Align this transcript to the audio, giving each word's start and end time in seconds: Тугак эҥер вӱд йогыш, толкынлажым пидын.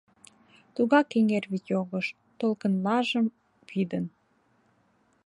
Тугак 0.75 1.07
эҥер 1.17 1.43
вӱд 1.51 1.65
йогыш, 1.73 2.07
толкынлажым 2.39 3.25
пидын. 3.67 4.05